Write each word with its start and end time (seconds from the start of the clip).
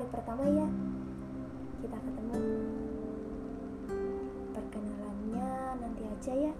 kali 0.00 0.16
pertama 0.16 0.44
ya 0.48 0.68
kita 1.84 1.98
ketemu. 2.00 2.40
Perkenalannya 4.56 5.52
nanti 5.76 6.02
aja 6.08 6.32
ya. 6.48 6.54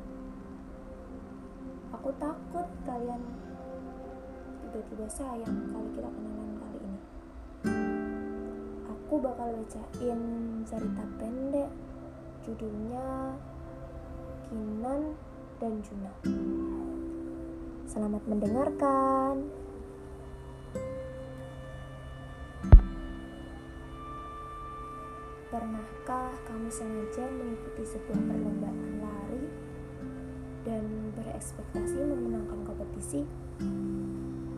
Aku 1.97 2.13
takut 2.21 2.69
kalian 2.85 3.25
tiba-tiba 4.61 5.09
sayang 5.09 5.57
kalau 5.73 5.89
kita 5.89 6.11
kenalan 6.13 6.53
kali 6.61 6.79
ini. 6.85 7.01
Aku 8.93 9.15
bakal 9.25 9.57
bacain 9.57 10.21
cerita 10.69 11.05
pendek 11.17 11.73
judulnya 12.45 13.41
Kinan 14.53 15.17
dan 15.57 15.81
Juna. 15.81 16.13
Selamat 17.89 18.21
mendengarkan. 18.29 19.60
Pernahkah 25.51 26.31
kamu 26.47 26.71
sengaja 26.71 27.27
mengikuti 27.27 27.83
sebuah 27.83 28.23
perlombaan 28.23 29.03
lari 29.03 29.51
dan 30.63 31.11
berekspektasi 31.19 32.07
memenangkan 32.07 32.63
kompetisi? 32.63 33.27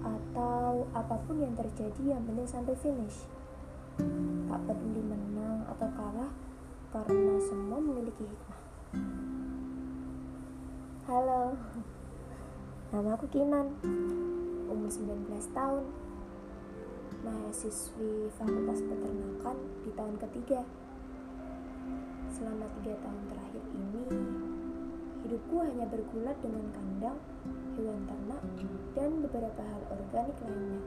Atau 0.05 0.85
apa 0.93 1.17
pun 1.25 1.41
yang 1.41 1.57
terjadi 1.57 2.13
yang 2.13 2.21
penting 2.29 2.45
sampai 2.45 2.77
finish? 2.77 3.25
Tak 4.53 4.61
peduli 4.69 5.01
menang 5.01 5.65
atau 5.73 5.89
kalah 5.97 6.29
karena 6.93 7.41
semua 7.41 7.81
memiliki 7.81 8.29
hikmah. 8.29 8.61
Halo, 11.09 11.57
nama 12.93 13.17
aku 13.17 13.33
Kinan, 13.33 13.81
umur 14.69 14.93
19 14.93 15.56
tahun, 15.56 15.89
mahasiswi 17.25 18.29
Fakultas 18.37 18.84
Peternakan 18.84 19.56
di 19.89 19.91
tahun 19.97 20.21
ketiga 20.21 20.81
selama 22.33 22.64
tiga 22.80 22.97
tahun 23.05 23.25
terakhir 23.28 23.64
ini, 23.77 24.05
hidupku 25.22 25.56
hanya 25.61 25.84
bergulat 25.84 26.36
dengan 26.41 26.64
kandang, 26.72 27.19
hewan 27.77 28.00
ternak, 28.08 28.42
dan 28.97 29.11
beberapa 29.20 29.61
hal 29.61 29.83
organik 29.92 30.36
lainnya. 30.41 30.80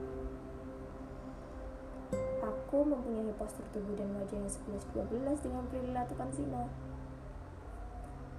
Aku 2.42 2.82
mempunyai 2.82 3.34
postur 3.38 3.66
tubuh 3.74 3.94
dan 3.94 4.10
wajah 4.18 4.38
yang 4.38 4.50
11-12 4.50 5.46
dengan 5.46 5.64
perilaku 5.70 6.14
kansina. 6.18 6.66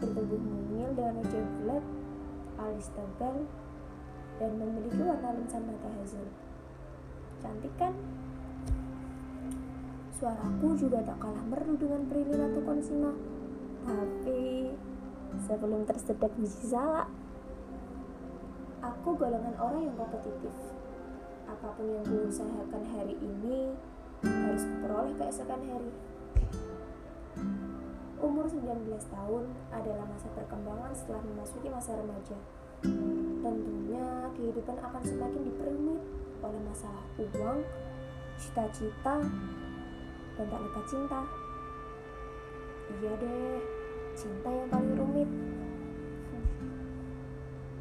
Bertubuh 0.03 0.41
mungil 0.43 0.93
dengan 0.93 1.23
wajah 1.23 1.45
bulat, 1.47 1.85
alis 2.59 2.89
tebal, 2.93 3.47
dan 4.37 4.51
memiliki 4.61 5.01
warna 5.01 5.31
lensa 5.33 5.59
mata 5.63 5.89
hazel. 5.95 6.27
Cantik 7.41 7.73
kan? 7.79 7.95
Suaraku 10.17 10.73
juga 10.81 11.05
tak 11.05 11.21
kalah 11.21 11.45
merdu 11.45 11.77
dengan 11.77 12.09
Prilly 12.09 12.41
Latukonsina. 12.41 13.13
Tapi 13.85 14.73
sebelum 15.45 15.85
tersedak 15.85 16.33
biji 16.41 16.73
salak, 16.73 17.05
aku 18.81 19.13
golongan 19.13 19.53
orang 19.61 19.85
yang 19.85 19.97
kompetitif. 20.01 20.57
Apa 21.45 21.69
pun 21.77 21.85
yang 21.93 22.05
kuusahakan 22.09 22.83
hari 22.97 23.13
ini 23.21 23.77
harus 24.25 24.65
kuperoleh 24.65 25.13
keesokan 25.21 25.61
hari. 25.69 25.93
Umur 28.17 28.49
19 28.49 28.89
tahun 29.13 29.45
adalah 29.69 30.09
masa 30.09 30.33
perkembangan 30.33 30.97
setelah 30.97 31.21
memasuki 31.29 31.69
masa 31.69 31.93
remaja. 31.93 32.41
Tentunya 33.45 34.33
kehidupan 34.33 34.81
akan 34.81 35.03
semakin 35.05 35.45
diperumit 35.45 36.01
oleh 36.41 36.61
masalah 36.65 37.05
uang, 37.21 37.61
cita-cita, 38.41 39.21
dan 40.37 40.47
tak 40.53 40.61
lupa 40.61 40.81
cinta. 40.85 41.21
Iya 42.87 43.13
deh, 43.19 43.59
cinta 44.15 44.49
yang 44.53 44.69
paling 44.71 44.95
rumit. 44.95 45.31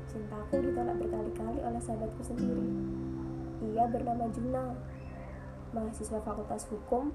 Cintaku 0.10 0.64
ditolak 0.64 0.96
berkali-kali 0.98 1.60
oleh 1.60 1.82
sahabatku 1.84 2.24
sendiri. 2.24 2.66
Ia 3.76 3.86
bernama 3.92 4.32
Juna, 4.32 4.72
mahasiswa 5.76 6.24
Fakultas 6.24 6.64
Hukum, 6.72 7.12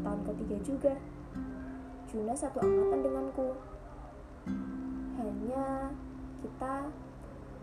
tahun 0.00 0.20
ketiga 0.32 0.56
juga. 0.64 0.94
Juna 2.08 2.32
satu 2.32 2.60
angkatan 2.60 3.00
denganku. 3.04 3.48
Hanya 5.20 5.92
kita 6.40 6.88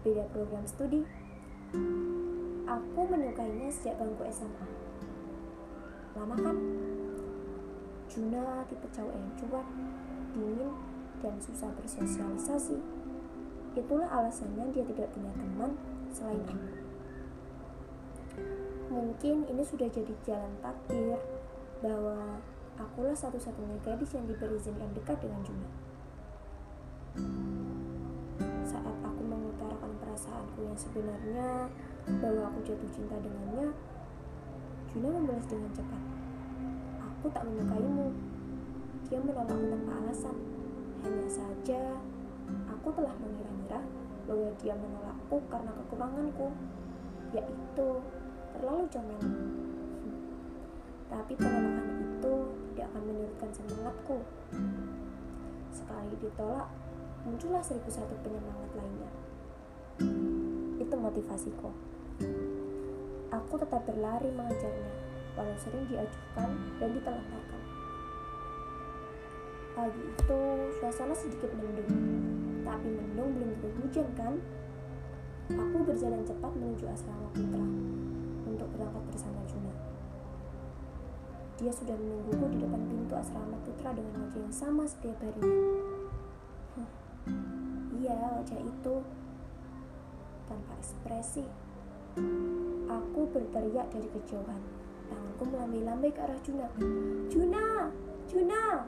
beda 0.06 0.24
program 0.30 0.66
studi. 0.70 1.02
Aku 2.70 3.02
menyukainya 3.10 3.74
sejak 3.74 3.98
bangku 3.98 4.24
SMA. 4.30 4.68
Lama 6.18 6.36
kan? 6.38 6.58
Juna 8.10 8.66
tipe 8.66 8.90
cowok 8.90 9.14
yang 9.14 9.30
cuek, 9.38 9.68
dingin, 10.34 10.72
dan 11.22 11.38
susah 11.38 11.70
bersosialisasi. 11.78 12.82
Itulah 13.78 14.10
alasannya 14.10 14.74
dia 14.74 14.82
tidak 14.82 15.14
punya 15.14 15.30
teman 15.38 15.78
selain 16.10 16.42
aku. 16.42 16.74
Mungkin 18.90 19.46
ini 19.46 19.62
sudah 19.62 19.86
jadi 19.94 20.14
jalan 20.26 20.54
takdir 20.66 21.22
bahwa 21.86 22.42
akulah 22.82 23.14
satu-satunya 23.14 23.78
gadis 23.86 24.18
yang 24.18 24.26
diberi 24.26 24.58
yang 24.58 24.92
dekat 24.98 25.18
dengan 25.22 25.42
Juna. 25.46 25.70
Saat 28.66 28.96
aku 29.06 29.22
mengutarakan 29.22 29.92
perasaanku 30.02 30.66
yang 30.66 30.74
sebenarnya 30.74 31.70
bahwa 32.18 32.50
aku 32.50 32.60
jatuh 32.66 32.90
cinta 32.90 33.22
dengannya, 33.22 33.70
Juna 34.90 35.08
membalas 35.14 35.46
dengan 35.46 35.70
cepat. 35.78 36.19
Aku 37.20 37.28
tak 37.36 37.44
menyukaimu. 37.44 38.16
Dia 39.12 39.20
menolakku 39.20 39.68
tanpa 39.68 39.92
alasan. 40.00 40.40
Hanya 41.04 41.28
saja, 41.28 42.00
aku 42.72 42.96
telah 42.96 43.12
mengira-ngira 43.20 43.84
bahwa 44.24 44.50
dia 44.64 44.72
menolakku 44.80 45.44
karena 45.52 45.72
kekuranganku, 45.84 46.48
yaitu 47.36 47.88
terlalu 48.56 48.84
comel. 48.88 49.22
Tapi 51.12 51.32
penolakan 51.36 51.88
itu 52.08 52.34
tidak 52.72 52.88
akan 52.88 53.04
menyurutkan 53.04 53.50
semangatku. 53.52 54.18
Sekali 55.76 56.16
ditolak, 56.24 56.72
muncullah 57.28 57.60
seribu 57.60 57.92
satu 57.92 58.16
penyemangat 58.24 58.72
lainnya. 58.80 59.12
Itu 60.80 60.96
motivasiku. 60.96 61.68
Aku 63.36 63.54
tetap 63.60 63.84
berlari 63.84 64.32
mengejarnya, 64.32 65.09
walau 65.40 65.56
sering 65.56 65.88
diajukan 65.88 66.52
dan 66.84 66.90
ditelantarkan. 66.92 67.62
Pagi 69.72 70.04
itu 70.04 70.40
suasana 70.84 71.16
sedikit 71.16 71.56
mendung, 71.56 71.88
tapi 72.68 72.92
mendung 72.92 73.32
belum 73.40 73.50
tentu 73.56 73.68
hujan 73.80 74.08
kan? 74.20 74.36
Aku 75.56 75.88
berjalan 75.88 76.28
cepat 76.28 76.52
menuju 76.52 76.84
asrama 76.92 77.32
putra 77.32 77.64
untuk 78.44 78.68
berangkat 78.76 79.04
bersama 79.16 79.40
Juna. 79.48 79.72
Dia 81.56 81.72
sudah 81.72 81.96
menungguku 81.96 82.46
di 82.52 82.58
depan 82.60 82.82
pintu 82.84 83.16
asrama 83.16 83.56
putra 83.64 83.96
dengan 83.96 84.28
wajah 84.28 84.44
yang 84.44 84.52
sama 84.52 84.84
setiap 84.84 85.16
harinya. 85.24 85.56
Huh. 86.76 86.90
Iya, 87.96 88.44
wajah 88.44 88.60
itu 88.60 88.96
tanpa 90.52 90.72
ekspresi. 90.76 91.48
Aku 92.92 93.22
berteriak 93.32 93.88
dari 93.88 94.12
kejauhan. 94.12 94.89
Tanganku 95.40 95.56
melambai-lambai 95.56 96.12
ke 96.12 96.20
arah 96.20 96.36
Juna. 96.44 96.68
Juna, 97.32 97.88
Juna, 98.28 98.84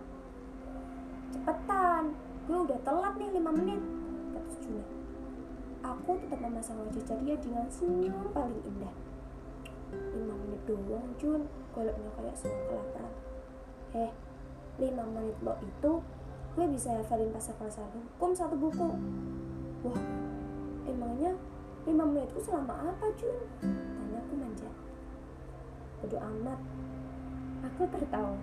cepetan, 1.32 2.12
gue 2.44 2.60
udah 2.68 2.80
telat 2.84 3.16
nih 3.16 3.40
5 3.40 3.56
menit, 3.56 3.80
kata 4.36 4.56
Juna. 4.60 4.86
Aku 5.96 6.20
tetap 6.20 6.44
memasang 6.44 6.76
wajah 6.84 7.04
ceria 7.08 7.40
dengan 7.40 7.72
senyum 7.72 8.36
paling 8.36 8.60
indah. 8.68 8.92
5 9.96 10.28
menit 10.28 10.60
doang, 10.68 11.08
Jun, 11.16 11.48
goloknya 11.72 12.12
kayak 12.20 12.36
semua 12.36 12.68
kelaparan. 12.68 13.16
Eh, 13.96 14.12
5 14.76 15.08
menit 15.08 15.38
lo 15.48 15.56
itu 15.64 16.04
gue 16.52 16.66
bisa 16.68 17.00
hafalin 17.00 17.32
pasal-pasal 17.32 17.88
hukum 17.96 18.36
satu 18.36 18.60
buku. 18.60 18.92
Wah, 19.88 20.04
emangnya 20.84 21.32
5 21.88 21.96
menitku 21.96 22.44
selama 22.44 22.92
apa, 22.92 23.08
Jun? 23.16 23.40
Tanyaku 23.64 24.36
manja. 24.36 24.91
Bodo 26.02 26.18
amat. 26.18 26.60
Aku 27.62 27.86
tertawa. 27.94 28.38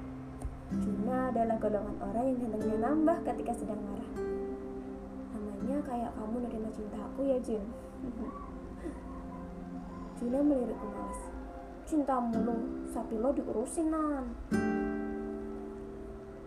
Juna 0.78 1.32
adalah 1.34 1.56
golongan 1.58 1.96
orang 1.98 2.24
yang 2.28 2.38
gantengnya 2.44 2.76
nambah 2.86 3.18
ketika 3.26 3.52
sedang 3.56 3.80
marah. 3.82 4.12
Namanya 5.34 5.78
kayak 5.82 6.10
kamu 6.14 6.36
nerima 6.44 6.70
cinta 6.70 6.98
aku 7.02 7.20
ya, 7.26 7.36
Jun. 7.42 7.64
Juna 10.22 10.38
melirikku 10.48 10.86
malas. 10.86 11.20
Cinta 11.88 12.20
mulu, 12.20 12.84
sapi 12.94 13.16
lo 13.16 13.32
diurusin, 13.32 13.88
Nan. 13.90 14.24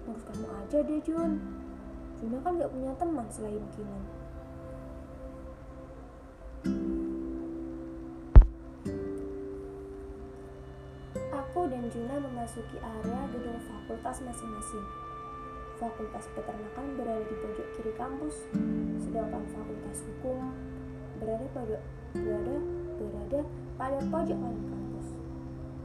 Ngurus 0.06 0.24
kamu 0.30 0.48
aja 0.48 0.80
deh, 0.80 1.02
Jun. 1.02 1.32
Juna 2.22 2.38
kan 2.46 2.62
gak 2.62 2.72
punya 2.72 2.94
teman 3.02 3.28
selain 3.34 3.66
Kinan. 3.74 4.21
Aku 11.92 12.00
dan 12.00 12.08
Juna 12.08 12.24
memasuki 12.24 12.78
area 12.80 13.20
gedung 13.36 13.60
fakultas 13.68 14.24
masing-masing. 14.24 14.86
Fakultas 15.76 16.24
peternakan 16.32 16.96
berada 16.96 17.20
di 17.28 17.36
pojok 17.36 17.68
kiri 17.76 17.92
kampus, 18.00 18.48
sedangkan 19.04 19.44
fakultas 19.52 20.00
hukum 20.08 20.56
berada 21.20 21.44
pada 21.52 21.84
berada 22.16 22.56
berada 22.96 23.40
pada 23.76 24.00
pojok 24.08 24.38
kanan 24.40 24.64
kampus. 24.72 25.08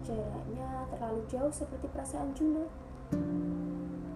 Jaraknya 0.07 0.87
terlalu 0.95 1.21
jauh 1.27 1.51
seperti 1.51 1.91
perasaan 1.91 2.31
Juna. 2.39 2.71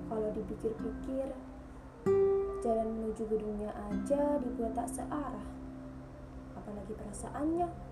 Kalau 0.06 0.30
dipikir-pikir, 0.30 1.26
jalan 2.62 2.86
menuju 2.86 3.22
gedungnya 3.26 3.74
aja 3.90 4.38
dibuat 4.38 4.78
tak 4.78 4.86
searah. 4.94 5.46
Apalagi 6.54 6.94
perasaannya. 6.94 7.89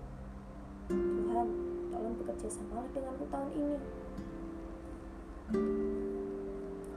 Tuhan, 2.39 2.71
tolong 2.71 2.87
bekerja 2.87 2.87
sama 2.87 2.87
denganku 2.95 3.25
tahun 3.27 3.49
ini. 3.51 3.77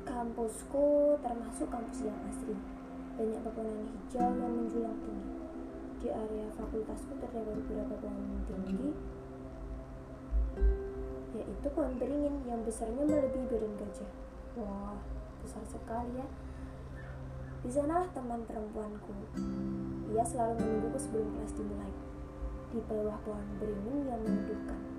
Kampusku 0.07 0.87
termasuk 1.19 1.67
kampus 1.67 1.99
yang 2.07 2.19
asri. 2.31 2.55
Banyak 3.19 3.43
pepohonan 3.43 3.91
hijau 3.91 4.31
yang 4.39 4.53
menjulang 4.55 4.99
tinggi. 5.03 5.35
Di 5.99 6.09
area 6.15 6.47
fakultasku 6.55 7.13
terdapat 7.19 7.59
beberapa 7.63 7.95
pohon 8.03 8.43
tinggi, 8.47 8.91
yaitu 11.35 11.69
pohon 11.75 11.95
beringin 11.99 12.43
yang 12.47 12.63
besarnya 12.63 13.03
melebihi 13.03 13.47
badan 13.51 13.73
gajah. 13.79 14.11
Wah, 14.63 14.99
besar 15.43 15.63
sekali 15.67 16.23
ya. 16.23 16.27
Di 17.63 17.71
sanalah 17.71 18.11
teman 18.15 18.43
perempuanku. 18.47 19.15
Ia 20.11 20.23
selalu 20.27 20.59
menungguku 20.59 20.99
sebelum 20.99 21.35
kelas 21.39 21.55
dimulai. 21.55 21.95
Di 22.75 22.79
bawah 22.87 23.19
pohon 23.23 23.47
beringin 23.63 24.07
yang 24.11 24.23
meneduhkan. 24.27 24.92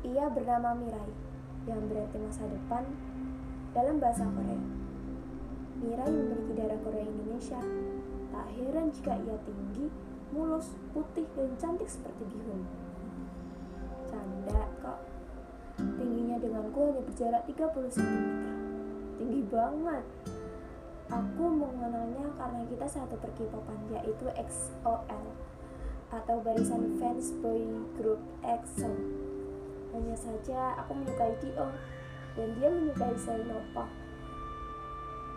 Ia 0.00 0.32
bernama 0.32 0.72
Mirai, 0.72 1.12
yang 1.68 1.84
berarti 1.84 2.16
masa 2.24 2.48
depan 2.48 2.88
dalam 3.76 4.00
bahasa 4.00 4.24
Korea. 4.24 4.64
Mirai 5.80 6.08
memiliki 6.08 6.52
darah 6.56 6.80
Korea 6.80 7.04
Indonesia. 7.04 7.60
Tak 8.32 8.46
heran 8.56 8.88
jika 8.96 9.12
ia 9.20 9.36
tinggi, 9.44 9.92
mulus, 10.32 10.72
putih, 10.96 11.28
dan 11.36 11.52
cantik 11.60 11.88
seperti 11.88 12.24
bihun. 12.32 12.64
Canda 14.08 14.64
kok. 14.80 15.04
Tingginya 15.76 16.36
denganku 16.40 16.80
hanya 16.80 17.02
berjarak 17.04 17.42
30 17.44 17.96
cm. 17.96 18.24
Tinggi 19.20 19.40
banget. 19.52 20.04
Aku 21.12 21.44
mengenalnya 21.44 22.24
karena 22.40 22.62
kita 22.70 22.86
satu 22.88 23.20
perkipopan 23.20 23.76
yaitu 23.92 24.30
XOL 24.32 25.26
atau 26.10 26.36
barisan 26.40 26.96
fans 26.96 27.34
boy 27.44 27.66
group 27.98 28.22
EXO. 28.46 28.88
Hanya 29.90 30.14
saja 30.14 30.78
aku 30.78 30.94
menyukai 30.94 31.34
Dio 31.42 31.66
dan 32.38 32.48
dia 32.54 32.68
menyukai 32.70 33.14
Nova. 33.42 33.84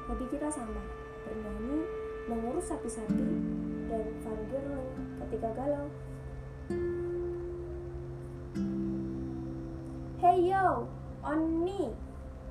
Hobi 0.06 0.26
kita 0.30 0.52
sama, 0.52 0.84
bernyanyi, 1.26 1.88
mengurus 2.28 2.70
sapi-sapi, 2.70 3.24
dan 3.88 4.06
fangirling 4.22 4.90
ketika 5.26 5.50
galau. 5.58 5.88
Hey 10.20 10.52
yo, 10.52 10.88
Oni! 11.24 11.96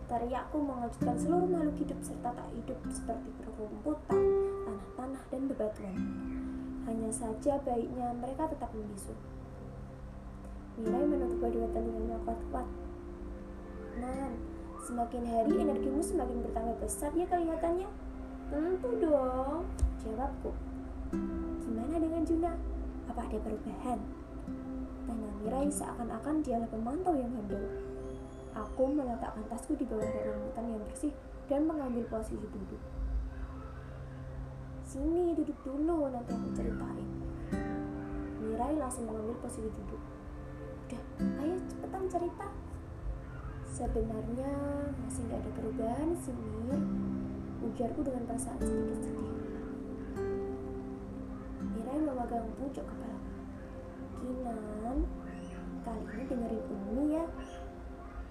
Teriakku 0.08 0.60
mengejutkan 0.60 1.16
seluruh 1.16 1.49
makhluk 1.49 1.76
hidup 1.81 2.00
serta 2.04 2.37
tak 2.37 2.49
hidup 2.52 2.76
seperti 2.93 3.32
perkumputan, 3.40 4.20
tanah-tanah, 4.69 5.22
dan 5.32 5.43
bebatuan. 5.49 5.96
Hanya 6.84 7.08
saja 7.12 7.56
baiknya 7.64 8.12
mereka 8.16 8.49
tetap 8.50 8.72
membisu. 8.76 9.16
Menutup 11.42 11.58
kedua 11.58 11.74
telinganya 11.74 12.18
kuat-kuat. 12.22 12.68
Nan, 13.98 14.32
semakin 14.78 15.22
hari 15.26 15.54
energimu 15.58 15.98
semakin 15.98 16.38
bertambah 16.38 16.78
besar 16.78 17.10
ya 17.18 17.26
kelihatannya. 17.26 17.90
Tentu 18.46 18.90
dong, 19.02 19.66
jawabku. 20.06 20.54
Gimana 21.66 21.98
dengan 21.98 22.22
Juna? 22.22 22.54
Apa 23.10 23.26
ada 23.26 23.38
perubahan? 23.42 23.98
Tanya 25.02 25.28
Mirai 25.42 25.66
seakan-akan 25.66 26.46
dialah 26.46 26.70
pemantau 26.70 27.18
yang 27.18 27.34
handal. 27.34 27.66
Aku 28.54 28.94
meletakkan 28.94 29.42
tasku 29.50 29.74
di 29.74 29.82
bawah 29.82 30.06
rambutan 30.06 30.78
yang 30.78 30.82
bersih 30.86 31.10
dan 31.50 31.66
mengambil 31.66 32.06
posisi 32.06 32.46
duduk. 32.54 32.82
Sini 34.86 35.34
duduk 35.34 35.58
dulu, 35.66 36.06
nanti 36.06 36.38
aku 36.38 36.54
ceritain. 36.54 37.08
Mirai 38.38 38.78
langsung 38.78 39.10
mengambil 39.10 39.34
posisi 39.42 39.66
duduk. 39.66 40.12
Udah, 40.92 41.40
ayo 41.40 41.56
cepetan 41.72 42.04
cerita. 42.04 42.46
Sebenarnya 43.64 44.52
masih 45.00 45.24
gak 45.32 45.40
ada 45.40 45.50
perubahan 45.56 46.12
sih, 46.20 46.36
Mir. 46.36 46.84
Ujarku 47.64 48.04
dengan 48.04 48.28
perasaan 48.28 48.60
sedikit 48.60 49.00
sedih. 49.00 49.32
Mirai 51.72 51.96
memegang 51.96 52.44
pucuk 52.60 52.84
kepala. 52.84 53.20
Kinan, 54.20 54.98
kali 55.80 56.04
ini 56.12 56.24
dengerin 56.28 56.64
Umi 56.68 57.04
ya. 57.16 57.24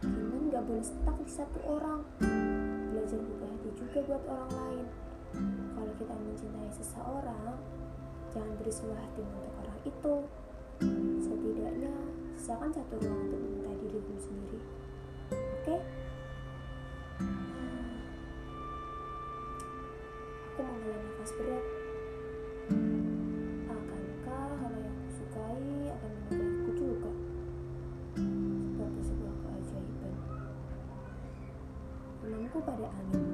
Kinan 0.05 0.43
gak 0.53 0.61
boleh 0.61 0.85
stuck 0.85 1.17
di 1.17 1.33
satu 1.33 1.59
orang. 1.65 2.05
Belajar 2.93 3.25
buka 3.25 3.45
hati 3.49 3.69
juga 3.73 3.99
buat 4.05 4.23
orang 4.29 4.51
lain. 4.53 4.85
Kalau 5.73 5.93
kita 5.97 6.13
mencintai 6.13 6.69
seseorang, 6.69 7.57
jangan 8.29 8.53
beri 8.61 8.69
semua 8.69 9.01
hati 9.01 9.25
untuk 9.25 9.49
orang 9.65 9.79
itu. 9.81 10.15
Sisakan 12.41 12.73
satu 12.73 12.97
ruang 12.97 13.29
untuk 13.29 13.38
mencintai 13.38 13.77
dirimu 13.85 14.17
sendiri. 14.17 14.57
Oke? 15.29 15.77
Aku 20.49 20.61
menghela 20.65 20.97
nafas 21.05 21.31
berat. 21.38 21.65
Akankah 23.69 24.47
hal 24.57 24.73
yang 24.73 24.89
aku 24.89 25.09
sukai 25.21 25.69
akan 25.93 26.09
menikahiku 26.17 26.71
juga? 26.81 27.11
Seperti 28.17 29.01
sebuah 29.05 29.35
keajaiban. 29.45 30.13
Temanku 32.25 32.57
pada 32.65 32.89
angin. 32.89 33.25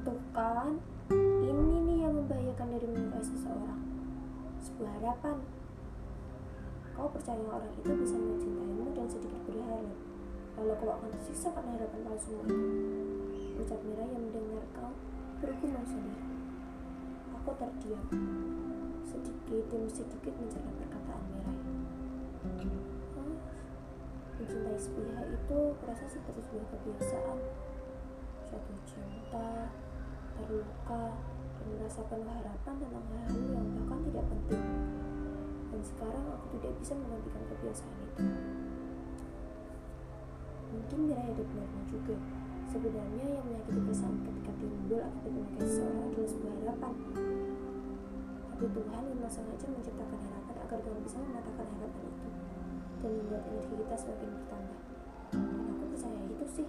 Tuh 0.00 0.20
kan, 0.32 0.80
ini 1.44 1.76
nih 1.92 2.08
yang 2.08 2.16
membahayakan 2.24 2.72
dari 2.72 2.88
menyukai 2.88 3.20
seseorang. 3.20 3.84
Sebuah 4.64 4.96
harapan. 4.96 5.57
Kau 6.98 7.06
percaya 7.14 7.38
orang 7.46 7.70
itu 7.78 7.94
bisa 7.94 8.18
mencintaimu 8.18 8.90
dan 8.90 9.06
sedikit 9.06 9.38
berharap. 9.46 9.86
Lalu 10.58 10.74
kau 10.82 10.90
akan 10.90 11.08
tersiksa 11.14 11.54
karena 11.54 11.78
harapan 11.78 12.00
palsumu 12.02 12.42
itu. 12.42 12.58
Ucap 13.62 13.78
Mira 13.86 14.02
yang 14.02 14.26
mendengar 14.26 14.66
kau 14.74 14.90
bergumam 15.38 15.86
sendiri. 15.86 16.26
Aku 17.38 17.54
terdiam. 17.54 18.02
Sedikit 19.06 19.62
demi 19.70 19.86
sedikit 19.86 20.34
mencerna 20.42 20.74
perkataan 20.74 21.22
Mirai. 21.30 21.58
Hah? 23.14 23.34
Mencintai 24.42 24.78
sepihak 24.82 25.26
itu 25.30 25.58
terasa 25.78 26.06
seperti 26.10 26.40
sebuah 26.50 26.66
kebiasaan. 26.66 27.38
Jatuh 28.50 28.78
cinta, 28.90 29.70
terluka, 30.34 31.14
dan 31.62 31.66
merasa 31.78 32.02
penuh 32.10 32.26
harapan 32.26 32.74
tentang 32.82 33.06
hal-hal 33.06 33.38
yang 33.54 33.66
bahkan 33.78 33.98
tidak 34.02 34.24
penting. 34.34 34.66
Dan 35.68 35.80
sekarang 35.84 36.24
aku 36.32 36.46
tidak 36.56 36.72
bisa 36.80 36.92
menggantikan 36.96 37.42
kebiasaan 37.44 37.96
itu. 38.00 38.24
Mungkin 40.68 40.98
Mirai 41.08 41.28
ada 41.32 41.44
benarnya 41.44 41.82
juga. 41.88 42.16
Sebenarnya 42.68 43.24
yang 43.24 43.44
menyakiti 43.48 43.80
perasaan 43.80 44.16
ketika 44.28 44.52
timbul 44.60 45.00
akibat 45.00 45.32
menyukai 45.32 45.64
seseorang 45.64 46.04
adalah 46.12 46.28
sebuah 46.28 46.54
harapan. 46.60 46.94
Tapi 48.52 48.66
Tuhan 48.74 49.02
memang 49.08 49.32
sengaja 49.32 49.66
menciptakan 49.72 50.20
harapan 50.28 50.56
agar 50.68 50.78
kamu 50.84 51.00
bisa 51.00 51.16
mematahkan 51.22 51.66
harapan 51.78 52.04
itu 52.04 52.28
dan 52.98 53.10
membuat 53.14 53.42
energi 53.48 53.74
kita 53.78 53.96
semakin 53.96 54.28
bertambah. 54.36 54.80
Dan 55.32 55.64
aku 55.72 55.84
percaya 55.94 56.20
itu 56.28 56.46
sih. 56.50 56.68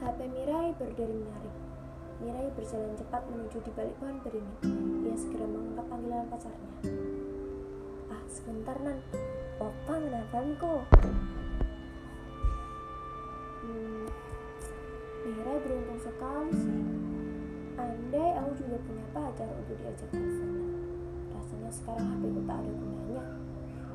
HP 0.00 0.18
Mirai 0.32 0.70
berderi 0.80 1.16
menarik. 1.20 1.69
Mirai 2.20 2.52
berjalan 2.52 2.92
cepat 3.00 3.24
menuju 3.32 3.64
di 3.64 3.72
balik 3.72 3.96
pohon 3.96 4.20
beringin. 4.20 5.08
Ia 5.08 5.16
segera 5.16 5.48
mengangkat 5.48 5.86
panggilan 5.88 6.28
pacarnya. 6.28 6.72
Ah, 8.12 8.22
sebentar 8.28 8.76
nan. 8.84 9.00
Opa 9.56 9.94
menelponku. 9.96 10.84
Hmm, 13.64 14.04
Mirai 15.24 15.58
beruntung 15.64 15.96
sekali 15.96 16.52
sih. 16.60 16.84
Andai 17.80 18.36
aku 18.36 18.52
juga 18.60 18.76
punya 18.84 19.06
pacar 19.16 19.48
untuk 19.56 19.80
diajak 19.80 20.08
teleponan. 20.12 20.72
Rasanya 21.32 21.70
sekarang 21.72 22.04
HP 22.04 22.22
ku 22.36 22.40
tak 22.44 22.58
ada 22.60 22.72
gunanya. 22.76 23.24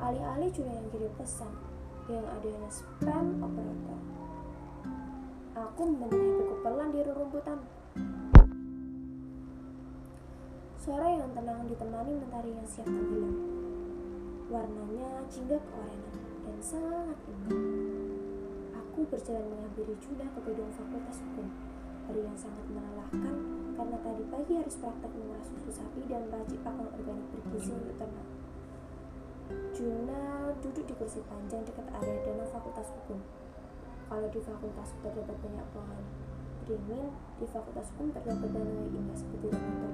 Alih-alih 0.02 0.50
juga 0.50 0.70
yang 0.74 0.88
kirim 0.90 1.12
pesan, 1.14 1.52
yang 2.10 2.26
ada 2.26 2.46
hanya 2.50 2.70
spam 2.74 3.26
operator. 3.38 4.00
Aku 5.54 5.82
membentuk 5.86 6.42
HP 6.42 6.52
pelan 6.66 6.88
di 6.90 7.00
rerumputan. 7.06 7.58
Suara 10.86 11.10
yang 11.10 11.34
tenang 11.34 11.66
ditemani 11.66 12.14
mentari 12.14 12.54
yang 12.54 12.62
siap 12.62 12.86
tenggelam. 12.86 13.34
Warnanya 14.46 15.18
jingga 15.26 15.58
keorenan 15.58 16.14
dan 16.46 16.58
sangat 16.62 17.18
indah. 17.26 17.58
Aku 18.70 19.02
berjalan 19.10 19.50
menghampiri 19.50 19.98
Juna 19.98 20.30
ke 20.30 20.38
gedung 20.46 20.70
fakultas 20.78 21.18
hukum. 21.26 21.50
Hari 22.06 22.22
yang 22.22 22.38
sangat 22.38 22.70
melelahkan 22.70 23.34
karena 23.74 23.98
tadi 23.98 24.24
pagi 24.30 24.52
harus 24.62 24.78
praktek 24.78 25.10
mengolah 25.10 25.42
susu 25.42 25.70
sapi 25.74 26.06
dan 26.06 26.22
racik 26.30 26.62
pakan 26.62 26.86
organik 26.94 27.26
bergizi 27.34 27.74
untuk 27.74 27.96
ternak. 27.98 28.28
Juna 29.74 30.54
duduk 30.62 30.86
di 30.86 30.94
kursi 31.02 31.18
panjang 31.26 31.66
dekat 31.66 31.86
area 31.98 32.30
danau 32.30 32.46
fakultas 32.46 32.94
hukum. 32.94 33.18
Kalau 34.06 34.30
di 34.30 34.38
fakultas 34.38 34.94
terdapat 35.02 35.34
banyak 35.34 35.66
pohon 35.74 35.98
beringin, 36.62 37.10
di 37.42 37.46
fakultas 37.50 37.90
hukum 37.90 38.14
terdapat 38.14 38.54
danau 38.54 38.70
yang 38.70 39.02
indah 39.02 39.18
seperti 39.18 39.50
danau 39.50 39.86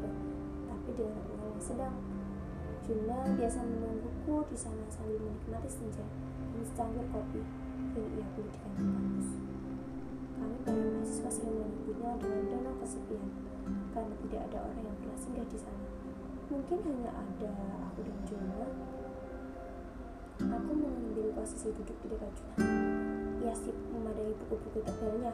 tapi 0.83 0.99
dengan 0.99 1.15
lingkungan 1.15 1.47
yang 1.55 1.63
sedang. 1.63 1.97
Juna 2.83 3.19
biasa 3.39 3.63
menungguku 3.63 4.35
di 4.51 4.59
sana 4.59 4.83
sambil 4.91 5.15
menikmati 5.23 5.71
senja 5.71 6.03
dan 6.51 6.63
secangkir 6.67 7.07
kopi 7.15 7.39
yang 7.95 8.09
ia 8.19 8.27
beli 8.35 8.51
di 8.51 8.59
kantin 8.59 8.91
kampus. 8.91 9.29
Kami 10.35 10.57
para 10.67 10.83
mahasiswa 10.91 11.31
sering 11.31 11.55
menyebutnya 11.63 12.19
dengan 12.19 12.45
danau 12.51 12.75
kesepian 12.83 13.31
karena 13.95 14.15
tidak 14.27 14.41
ada 14.51 14.59
orang 14.67 14.83
yang 14.83 14.97
pernah 14.99 15.19
singgah 15.23 15.47
di 15.47 15.59
sana. 15.63 15.87
Mungkin 16.51 16.79
hanya 16.83 17.11
ada 17.15 17.51
aku 17.87 18.01
dan 18.03 18.19
Juna 18.27 18.67
Aku 20.43 20.71
mengambil 20.75 21.31
posisi 21.39 21.71
duduk 21.71 21.95
di 22.03 22.07
dekat 22.11 22.35
Juna. 22.35 22.55
Ia 23.47 23.55
sip 23.55 23.77
memadai 23.95 24.35
buku-buku 24.35 24.83
tebalnya. 24.83 25.31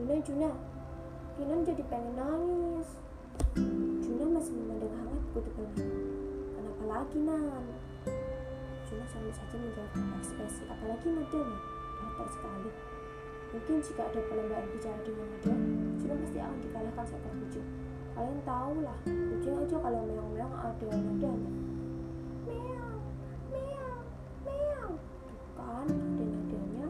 Juna, 0.00 0.16
Juna, 0.24 0.50
Kinan 1.40 1.64
jadi 1.64 1.80
pengen 1.88 2.20
nangis. 2.20 3.00
Juna 4.02 4.24
masih 4.30 4.52
memandang 4.54 4.94
hangat 4.94 5.22
buku 5.30 5.40
tebalnya. 5.48 5.86
Kenapa 6.54 6.84
lagi, 6.86 7.18
Nan? 7.22 7.64
Juna 8.86 9.04
sambil 9.10 9.32
saja 9.34 9.56
menjawab 9.58 9.92
ekspresi, 10.20 10.62
apalagi 10.70 11.06
nadanya. 11.10 11.58
Datar 12.00 12.28
sekali. 12.30 12.70
Mungkin 13.50 13.76
jika 13.82 14.02
ada 14.06 14.20
perlombaan 14.30 14.66
bicara 14.70 15.00
dengan 15.02 15.26
nada, 15.34 15.54
Juna 15.98 16.14
pasti 16.22 16.38
akan 16.38 16.58
dikalahkan 16.62 17.04
seekor 17.08 17.34
kucing. 17.46 17.66
Kalian 18.14 18.38
tahu 18.46 18.74
lah, 18.84 18.98
kucing 19.06 19.54
aja 19.58 19.76
kalau 19.80 20.00
meong-meong 20.06 20.54
ada 20.54 20.86
nadanya. 20.94 21.70
kan 25.80 25.88
ada 25.88 26.24
nadanya 26.28 26.88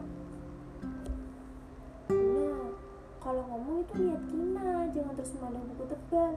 nah 2.11 2.67
kalau 3.23 3.43
ngomong 3.47 3.87
itu 3.87 3.93
lihat 4.03 4.21
Kina 4.27 4.50
jangan 4.91 5.13
terus 5.15 5.31
memandang 5.39 5.65
buku 5.71 5.83
tebal. 5.89 6.31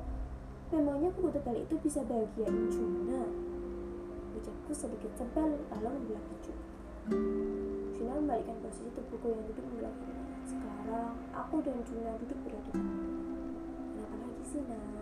Memangnya 0.73 1.11
buku 1.15 1.29
tebal 1.35 1.57
itu 1.61 1.75
bisa 1.83 2.01
bahagiain 2.03 2.67
Juna 2.73 3.23
ucapku 4.35 4.73
sedikit 4.75 5.13
tebal 5.15 5.57
lalu 5.71 5.89
membelah 5.95 6.25
baju 6.27 6.53
Juna 7.95 8.13
membalikkan 8.19 8.57
posisi 8.61 8.91
buku 8.91 9.27
yang 9.31 9.43
duduk 9.47 9.65
membelakangnya 9.71 10.25
sekarang 10.45 11.15
aku 11.31 11.57
dan 11.63 11.79
Juna 11.87 12.13
duduk 12.19 12.39
berhadapan 12.43 12.87
kenapa 13.95 14.15
lagi 14.19 14.45
sih 14.45 14.63
Nan 14.67 14.94